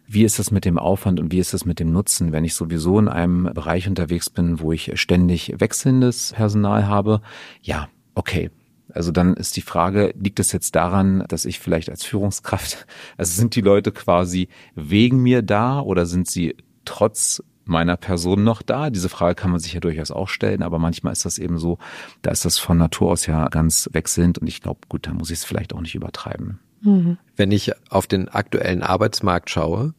[0.07, 2.55] wie ist es mit dem Aufwand und wie ist es mit dem Nutzen, wenn ich
[2.55, 7.21] sowieso in einem Bereich unterwegs bin, wo ich ständig wechselndes Personal habe?
[7.61, 8.49] Ja, okay.
[8.97, 13.31] Also dann ist die Frage, liegt es jetzt daran, dass ich vielleicht als Führungskraft, also
[13.31, 18.89] sind die Leute quasi wegen mir da oder sind sie trotz meiner Person noch da?
[18.89, 21.77] Diese Frage kann man sich ja durchaus auch stellen, aber manchmal ist das eben so,
[22.23, 25.29] da ist das von Natur aus ja ganz wechselnd und ich glaube, gut, da muss
[25.29, 26.60] ich es vielleicht auch nicht übertreiben.
[26.81, 27.19] Mhm.
[27.36, 29.93] Wenn ich auf den aktuellen Arbeitsmarkt schaue,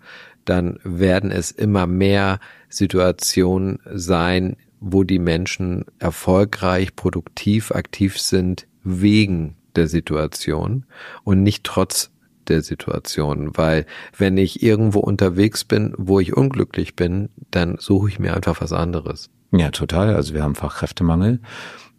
[0.44, 9.57] dann werden es immer mehr Situationen sein, wo die Menschen erfolgreich, produktiv, aktiv sind wegen
[9.77, 10.87] der Situation
[11.24, 12.11] und nicht trotz
[12.48, 18.18] der Situation, weil wenn ich irgendwo unterwegs bin, wo ich unglücklich bin, dann suche ich
[18.18, 19.31] mir einfach was anderes.
[19.53, 20.14] Ja, total.
[20.14, 21.40] Also wir haben Fachkräftemangel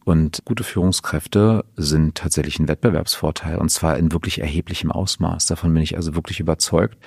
[0.05, 5.45] und gute Führungskräfte sind tatsächlich ein Wettbewerbsvorteil und zwar in wirklich erheblichem Ausmaß.
[5.45, 6.97] Davon bin ich also wirklich überzeugt.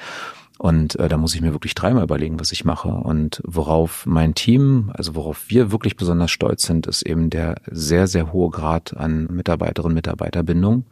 [0.62, 2.86] Und äh, da muss ich mir wirklich dreimal überlegen, was ich mache.
[2.86, 8.06] Und worauf mein Team, also worauf wir wirklich besonders stolz sind, ist eben der sehr,
[8.06, 10.84] sehr hohe Grad an Mitarbeiterinnen und Mitarbeiterbindung.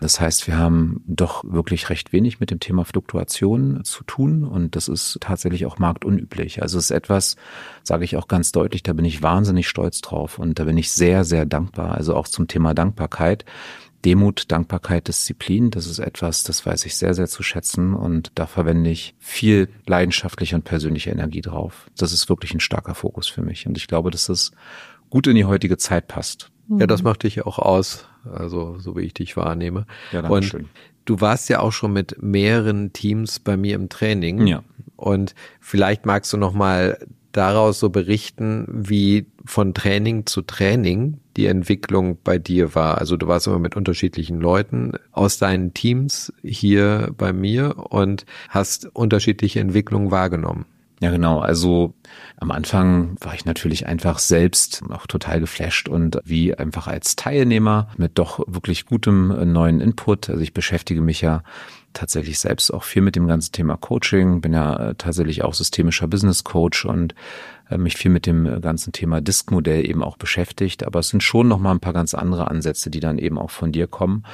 [0.00, 4.76] Das heißt, wir haben doch wirklich recht wenig mit dem Thema Fluktuation zu tun und
[4.76, 6.62] das ist tatsächlich auch marktunüblich.
[6.62, 7.36] Also es ist etwas,
[7.82, 10.90] sage ich auch ganz deutlich, da bin ich wahnsinnig stolz drauf und da bin ich
[10.90, 11.94] sehr, sehr dankbar.
[11.94, 13.44] Also auch zum Thema Dankbarkeit.
[14.04, 18.46] Demut, Dankbarkeit, Disziplin, das ist etwas, das weiß ich sehr, sehr zu schätzen und da
[18.46, 21.86] verwende ich viel leidenschaftliche und persönliche Energie drauf.
[21.96, 24.50] Das ist wirklich ein starker Fokus für mich und ich glaube, dass das
[25.10, 26.50] gut in die heutige Zeit passt.
[26.68, 29.86] Ja, das macht dich auch aus, also so wie ich dich wahrnehme.
[30.10, 30.68] Ja, danke und schön.
[31.04, 34.46] du warst ja auch schon mit mehreren Teams bei mir im Training.
[34.46, 34.64] Ja.
[34.96, 36.98] Und vielleicht magst du noch mal
[37.32, 42.98] daraus so berichten, wie von Training zu Training die Entwicklung bei dir war.
[42.98, 48.86] Also du warst immer mit unterschiedlichen Leuten aus deinen Teams hier bei mir und hast
[48.94, 50.66] unterschiedliche Entwicklungen wahrgenommen.
[51.02, 51.40] Ja, genau.
[51.40, 51.94] Also
[52.36, 57.88] am Anfang war ich natürlich einfach selbst auch total geflasht und wie einfach als Teilnehmer
[57.96, 60.30] mit doch wirklich gutem äh, neuen Input.
[60.30, 61.42] Also ich beschäftige mich ja
[61.92, 66.06] tatsächlich selbst auch viel mit dem ganzen Thema Coaching, bin ja äh, tatsächlich auch systemischer
[66.06, 67.16] Business Coach und
[67.78, 70.84] mich viel mit dem ganzen Thema Disk-Modell eben auch beschäftigt.
[70.84, 73.50] Aber es sind schon noch mal ein paar ganz andere Ansätze, die dann eben auch
[73.50, 74.24] von dir kommen.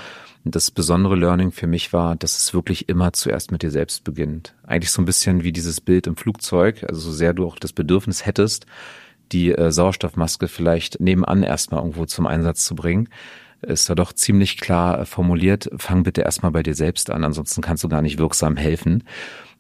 [0.45, 4.55] Das besondere Learning für mich war, dass es wirklich immer zuerst mit dir selbst beginnt.
[4.67, 7.73] Eigentlich so ein bisschen wie dieses Bild im Flugzeug, also so sehr du auch das
[7.73, 8.67] Bedürfnis hättest,
[9.33, 13.09] die äh, Sauerstoffmaske vielleicht nebenan erstmal irgendwo zum Einsatz zu bringen,
[13.61, 17.61] ist da doch ziemlich klar äh, formuliert, fang bitte erstmal bei dir selbst an, ansonsten
[17.61, 19.05] kannst du gar nicht wirksam helfen.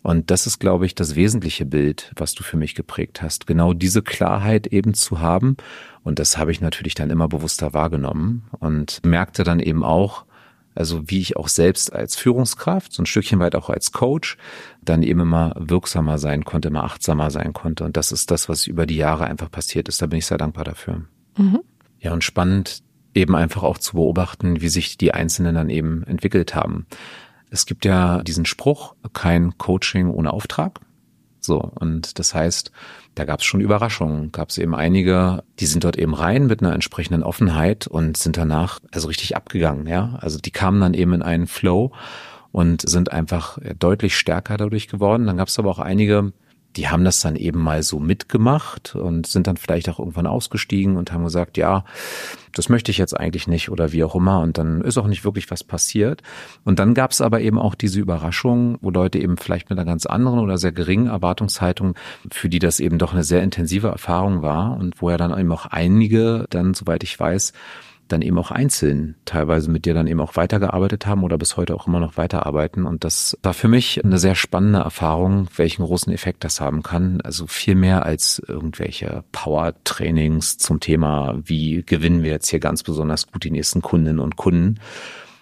[0.02, 3.46] Und das ist, glaube ich, das wesentliche Bild, was du für mich geprägt hast.
[3.46, 5.56] Genau diese Klarheit eben zu haben.
[6.02, 10.24] Und das habe ich natürlich dann immer bewusster wahrgenommen und merkte dann eben auch,
[10.74, 14.37] also wie ich auch selbst als Führungskraft, so ein Stückchen weit auch als Coach,
[14.80, 17.84] dann eben immer wirksamer sein konnte, immer achtsamer sein konnte.
[17.84, 20.00] Und das ist das, was über die Jahre einfach passiert ist.
[20.00, 21.02] Da bin ich sehr dankbar dafür.
[21.37, 21.61] Mhm.
[21.98, 26.54] Ja, und spannend eben einfach auch zu beobachten, wie sich die Einzelnen dann eben entwickelt
[26.54, 26.87] haben.
[27.50, 30.80] Es gibt ja diesen Spruch, kein Coaching ohne Auftrag.
[31.40, 32.72] So, und das heißt,
[33.14, 34.32] da gab es schon Überraschungen.
[34.32, 38.37] Gab es eben einige, die sind dort eben rein mit einer entsprechenden Offenheit und sind
[38.37, 40.18] danach also richtig abgegangen, ja.
[40.20, 41.92] Also die kamen dann eben in einen Flow
[42.52, 45.26] und sind einfach deutlich stärker dadurch geworden.
[45.26, 46.32] Dann gab es aber auch einige,
[46.78, 50.96] die haben das dann eben mal so mitgemacht und sind dann vielleicht auch irgendwann ausgestiegen
[50.96, 51.84] und haben gesagt, ja,
[52.52, 54.38] das möchte ich jetzt eigentlich nicht oder wie auch immer.
[54.40, 56.22] Und dann ist auch nicht wirklich was passiert.
[56.64, 59.86] Und dann gab es aber eben auch diese Überraschung, wo Leute eben vielleicht mit einer
[59.86, 61.96] ganz anderen oder sehr geringen Erwartungshaltung,
[62.30, 65.50] für die das eben doch eine sehr intensive Erfahrung war und wo ja dann eben
[65.50, 67.52] auch einige dann, soweit ich weiß,
[68.08, 71.74] dann eben auch einzeln teilweise mit dir dann eben auch weitergearbeitet haben oder bis heute
[71.74, 72.84] auch immer noch weiterarbeiten.
[72.84, 77.20] Und das war für mich eine sehr spannende Erfahrung, welchen großen Effekt das haben kann.
[77.20, 83.26] Also viel mehr als irgendwelche Power-Trainings zum Thema, wie gewinnen wir jetzt hier ganz besonders
[83.26, 84.80] gut die nächsten Kundinnen und Kunden.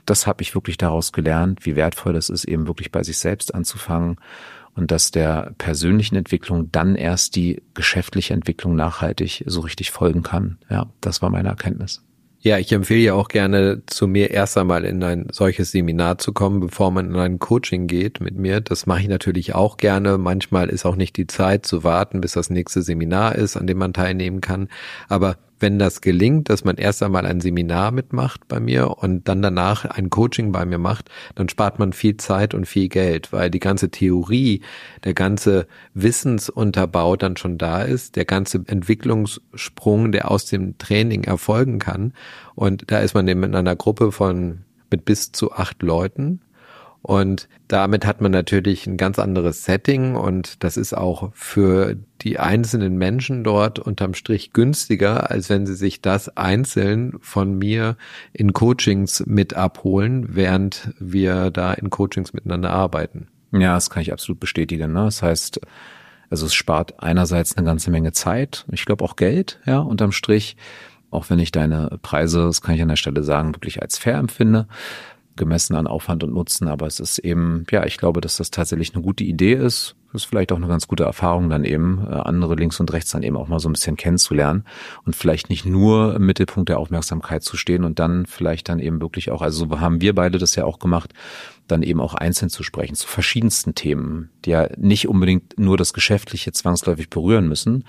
[0.05, 3.55] Das habe ich wirklich daraus gelernt, wie wertvoll das ist, eben wirklich bei sich selbst
[3.55, 4.18] anzufangen
[4.76, 10.59] und dass der persönlichen Entwicklung dann erst die geschäftliche Entwicklung nachhaltig so richtig folgen kann.
[10.70, 12.05] Ja, das war meine Erkenntnis.
[12.47, 16.33] Ja, ich empfehle ja auch gerne, zu mir erst einmal in ein solches Seminar zu
[16.33, 18.61] kommen, bevor man in ein Coaching geht mit mir.
[18.61, 20.17] Das mache ich natürlich auch gerne.
[20.17, 23.79] Manchmal ist auch nicht die Zeit zu warten, bis das nächste Seminar ist, an dem
[23.79, 24.69] man teilnehmen kann.
[25.09, 29.42] Aber wenn das gelingt, dass man erst einmal ein Seminar mitmacht bei mir und dann
[29.42, 33.51] danach ein Coaching bei mir macht, dann spart man viel Zeit und viel Geld, weil
[33.51, 34.62] die ganze Theorie,
[35.05, 41.79] der ganze Wissensunterbau dann schon da ist, der ganze Entwicklungssprung, der aus dem Training erfolgen
[41.79, 42.12] kann.
[42.55, 46.40] Und da ist man eben in einer Gruppe von mit bis zu acht Leuten
[47.07, 52.40] und damit hat man natürlich ein ganz anderes Setting und das ist auch für die
[52.40, 57.97] einzelnen Menschen dort unterm Strich günstiger, als wenn sie sich das einzeln von mir
[58.33, 63.29] in Coachings mit abholen, während wir da in Coachings miteinander arbeiten.
[63.53, 64.92] Ja, das kann ich absolut bestätigen.
[64.92, 65.05] Ne?
[65.05, 65.61] Das heißt,
[66.29, 70.57] also es spart einerseits eine ganze Menge Zeit, ich glaube auch Geld, ja, unterm Strich,
[71.12, 74.16] auch wenn ich deine Preise, das kann ich an der Stelle sagen, wirklich als fair
[74.16, 74.66] empfinde
[75.37, 76.68] gemessen an Aufwand und Nutzen.
[76.68, 79.96] Aber es ist eben, ja, ich glaube, dass das tatsächlich eine gute Idee ist.
[80.12, 83.11] Das ist vielleicht auch eine ganz gute Erfahrung, dann eben äh, andere links und rechts
[83.11, 84.64] dann eben auch mal so ein bisschen kennenzulernen
[85.05, 89.01] und vielleicht nicht nur im Mittelpunkt der Aufmerksamkeit zu stehen und dann vielleicht dann eben
[89.03, 91.12] wirklich auch, also so haben wir beide das ja auch gemacht,
[91.66, 95.92] dann eben auch einzeln zu sprechen zu verschiedensten Themen, die ja nicht unbedingt nur das
[95.92, 97.85] Geschäftliche zwangsläufig berühren müssen,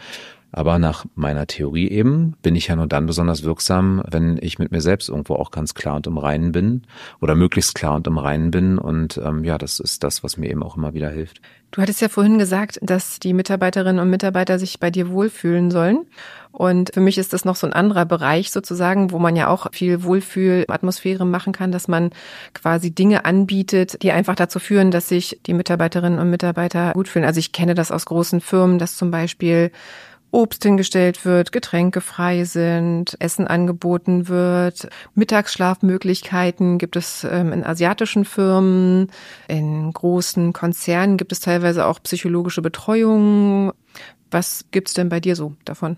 [0.52, 4.72] Aber nach meiner Theorie eben bin ich ja nur dann besonders wirksam, wenn ich mit
[4.72, 6.84] mir selbst irgendwo auch ganz klar und im Reinen bin
[7.20, 8.78] oder möglichst klar und im Reinen bin.
[8.78, 11.42] Und ähm, ja, das ist das, was mir eben auch immer wieder hilft.
[11.72, 16.06] Du hattest ja vorhin gesagt, dass die Mitarbeiterinnen und Mitarbeiter sich bei dir wohlfühlen sollen.
[16.54, 19.68] Und für mich ist das noch so ein anderer Bereich sozusagen, wo man ja auch
[19.74, 22.12] viel Wohlfühlatmosphäre machen kann, dass man
[22.54, 27.26] quasi Dinge anbietet, die einfach dazu führen, dass sich die Mitarbeiterinnen und Mitarbeiter gut fühlen.
[27.26, 29.72] Also ich kenne das aus großen Firmen, dass zum Beispiel
[30.32, 38.26] Obst hingestellt wird, Getränke frei sind, Essen angeboten wird, Mittagsschlafmöglichkeiten gibt es ähm, in asiatischen
[38.26, 39.10] Firmen,
[39.48, 43.72] in großen Konzernen gibt es teilweise auch psychologische Betreuung.
[44.30, 45.98] Was gibt's denn bei dir so davon?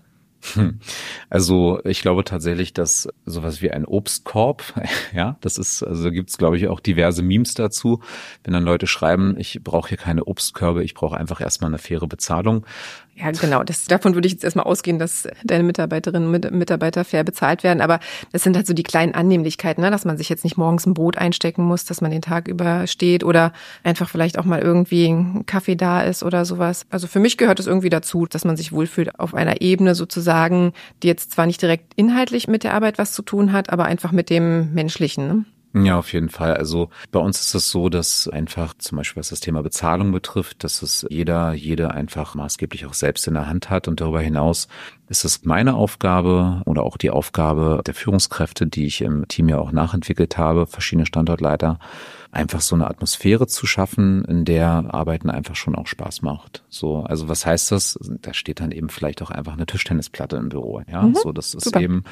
[0.54, 0.80] Hm.
[1.28, 4.62] Also ich glaube tatsächlich, dass sowas wie ein Obstkorb,
[5.14, 8.00] ja, das ist, also gibt's glaube ich auch diverse Memes dazu,
[8.44, 12.06] wenn dann Leute schreiben, ich brauche hier keine Obstkörbe, ich brauche einfach erstmal eine faire
[12.06, 12.66] Bezahlung.
[13.20, 13.62] Ja, genau.
[13.62, 17.80] Das, davon würde ich jetzt erstmal ausgehen, dass deine Mitarbeiterinnen und Mitarbeiter fair bezahlt werden.
[17.82, 18.00] Aber
[18.32, 19.90] das sind halt so die kleinen Annehmlichkeiten, ne?
[19.90, 23.22] dass man sich jetzt nicht morgens ein Brot einstecken muss, dass man den Tag übersteht
[23.22, 23.52] oder
[23.84, 26.86] einfach vielleicht auch mal irgendwie ein Kaffee da ist oder sowas.
[26.88, 30.72] Also für mich gehört es irgendwie dazu, dass man sich wohlfühlt auf einer Ebene sozusagen,
[31.02, 34.12] die jetzt zwar nicht direkt inhaltlich mit der Arbeit was zu tun hat, aber einfach
[34.12, 35.26] mit dem Menschlichen.
[35.26, 35.44] Ne?
[35.72, 36.54] Ja, auf jeden Fall.
[36.54, 40.64] Also bei uns ist es so, dass einfach zum Beispiel was das Thema Bezahlung betrifft,
[40.64, 43.86] dass es jeder, jede einfach maßgeblich auch selbst in der Hand hat.
[43.86, 44.66] Und darüber hinaus
[45.08, 49.58] ist es meine Aufgabe oder auch die Aufgabe der Führungskräfte, die ich im Team ja
[49.58, 51.78] auch nachentwickelt habe, verschiedene Standortleiter,
[52.32, 56.62] einfach so eine Atmosphäre zu schaffen, in der Arbeiten einfach schon auch Spaß macht.
[56.68, 57.98] So, also was heißt das?
[58.22, 60.82] Da steht dann eben vielleicht auch einfach eine Tischtennisplatte im Büro.
[60.90, 61.80] Ja, mhm, so das ist super.
[61.80, 62.04] eben,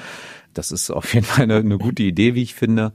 [0.54, 2.92] das ist auf jeden Fall eine, eine gute Idee, wie ich finde.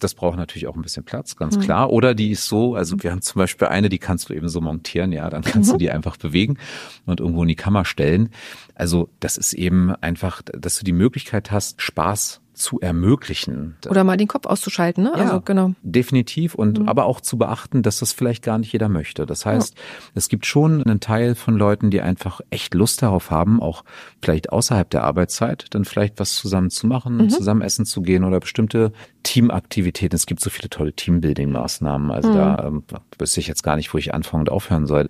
[0.00, 1.60] Das braucht natürlich auch ein bisschen Platz, ganz mhm.
[1.60, 1.90] klar.
[1.90, 4.60] Oder die ist so, also wir haben zum Beispiel eine, die kannst du eben so
[4.60, 5.74] montieren, ja, dann kannst mhm.
[5.74, 6.58] du die einfach bewegen
[7.06, 8.30] und irgendwo in die Kammer stellen.
[8.74, 13.76] Also das ist eben einfach, dass du die Möglichkeit hast, Spaß zu ermöglichen.
[13.88, 15.12] Oder mal den Kopf auszuschalten, ne?
[15.16, 15.72] Ja, also genau.
[15.82, 16.88] Definitiv und mhm.
[16.88, 19.26] aber auch zu beachten, dass das vielleicht gar nicht jeder möchte.
[19.26, 19.82] Das heißt, ja.
[20.14, 23.84] es gibt schon einen Teil von Leuten, die einfach echt Lust darauf haben, auch
[24.22, 27.30] vielleicht außerhalb der Arbeitszeit dann vielleicht was zusammen zu machen, mhm.
[27.30, 30.16] zusammen essen zu gehen oder bestimmte Teamaktivitäten.
[30.16, 32.10] Es gibt so viele tolle Teambuilding-Maßnahmen.
[32.10, 32.34] Also mhm.
[32.34, 32.82] da ähm,
[33.18, 35.08] wüsste ich jetzt gar nicht, wo ich anfangen und aufhören soll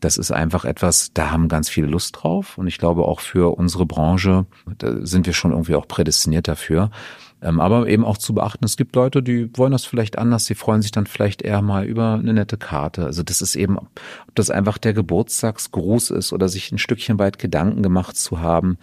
[0.00, 2.58] das ist einfach etwas, da haben ganz viele Lust drauf.
[2.58, 4.46] Und ich glaube auch für unsere Branche,
[4.78, 6.90] da sind wir schon irgendwie auch prädestiniert dafür.
[7.42, 10.54] Ähm, aber eben auch zu beachten, es gibt Leute, die wollen das vielleicht anders, sie
[10.54, 13.04] freuen sich dann vielleicht eher mal über eine nette Karte.
[13.04, 13.88] Also das ist eben, ob
[14.34, 18.78] das einfach der Geburtstagsgruß ist oder sich ein Stückchen weit Gedanken gemacht zu haben,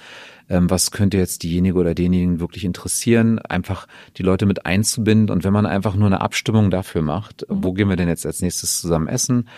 [0.50, 5.32] ähm, was könnte jetzt diejenige oder denjenigen wirklich interessieren, einfach die Leute mit einzubinden.
[5.32, 7.64] Und wenn man einfach nur eine Abstimmung dafür macht, mhm.
[7.64, 9.50] wo gehen wir denn jetzt als nächstes zusammen essen?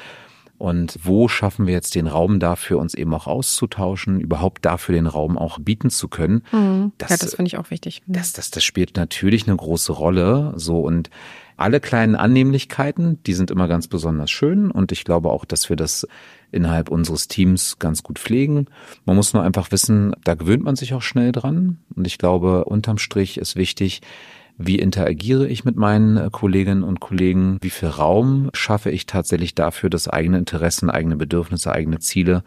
[0.57, 5.07] Und wo schaffen wir jetzt den Raum dafür, uns eben auch auszutauschen, überhaupt dafür den
[5.07, 6.43] Raum auch bieten zu können?
[6.51, 6.93] Mhm.
[6.97, 8.03] Das, ja, das finde ich auch wichtig.
[8.07, 10.53] Das, das, das spielt natürlich eine große Rolle.
[10.55, 11.09] So und
[11.57, 14.71] alle kleinen Annehmlichkeiten, die sind immer ganz besonders schön.
[14.71, 16.07] Und ich glaube auch, dass wir das
[16.51, 18.67] innerhalb unseres Teams ganz gut pflegen.
[19.05, 21.79] Man muss nur einfach wissen, da gewöhnt man sich auch schnell dran.
[21.95, 24.01] Und ich glaube, unterm Strich ist wichtig,
[24.57, 27.57] wie interagiere ich mit meinen äh, Kolleginnen und Kollegen?
[27.61, 32.43] Wie viel Raum schaffe ich tatsächlich dafür, dass eigene Interessen, eigene Bedürfnisse, eigene Ziele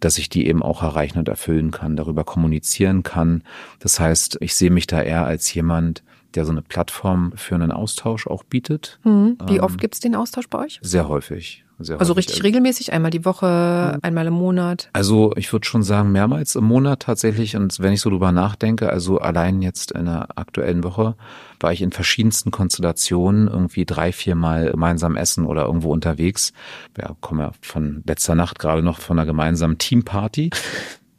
[0.00, 3.42] dass ich die eben auch erreichen und erfüllen kann, darüber kommunizieren kann.
[3.78, 6.02] Das heißt, ich sehe mich da eher als jemand,
[6.34, 8.98] der so eine Plattform für einen Austausch auch bietet.
[9.02, 9.36] Hm.
[9.46, 10.78] Wie oft ähm, gibt's den Austausch bei euch?
[10.82, 11.61] Sehr häufig.
[11.78, 14.88] Sehr also richtig also regelmäßig, einmal die Woche, einmal im Monat?
[14.92, 17.56] Also ich würde schon sagen, mehrmals im Monat tatsächlich.
[17.56, 21.16] Und wenn ich so drüber nachdenke, also allein jetzt in der aktuellen Woche
[21.60, 26.52] war ich in verschiedensten Konstellationen irgendwie drei, viermal gemeinsam essen oder irgendwo unterwegs.
[26.98, 30.50] Ja, komme ja von letzter Nacht gerade noch von einer gemeinsamen Teamparty.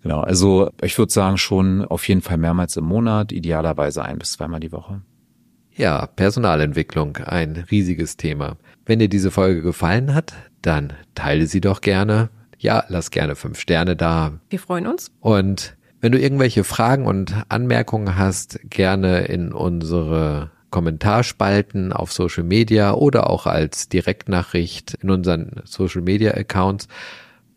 [0.04, 4.34] Genau, also ich würde sagen schon auf jeden Fall mehrmals im Monat, idealerweise ein bis
[4.34, 5.02] zweimal die Woche.
[5.76, 8.58] Ja, Personalentwicklung, ein riesiges Thema.
[8.86, 12.30] Wenn dir diese Folge gefallen hat, dann teile sie doch gerne.
[12.60, 14.40] Ja, lass gerne fünf Sterne da.
[14.50, 15.12] Wir freuen uns.
[15.20, 22.94] Und wenn du irgendwelche Fragen und Anmerkungen hast, gerne in unsere Kommentarspalten auf Social Media
[22.94, 26.88] oder auch als Direktnachricht in unseren Social Media Accounts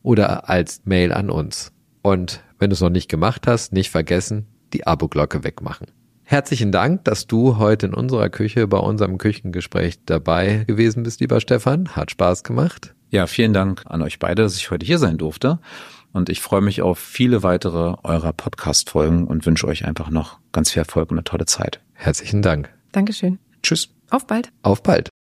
[0.03, 1.73] oder als Mail an uns.
[2.03, 5.89] Und wenn du es noch nicht gemacht hast, nicht vergessen, die Abo-Glocke wegmachen.
[6.29, 11.41] Herzlichen Dank, dass du heute in unserer Küche bei unserem Küchengespräch dabei gewesen bist, lieber
[11.41, 11.91] Stefan.
[11.91, 12.97] Hat Spaß gemacht.
[13.11, 15.61] Ja, vielen Dank an euch beide, dass ich heute hier sein durfte.
[16.12, 20.73] Und ich freue mich auf viele weitere eurer Podcast-Folgen und wünsche euch einfach noch ganz
[20.73, 21.81] viel Erfolg und eine tolle Zeit.
[21.93, 22.75] Herzlichen Dank.
[22.91, 23.39] Dankeschön.
[23.62, 23.91] Tschüss.
[24.11, 24.51] Auf bald.
[24.62, 25.11] Auf bald.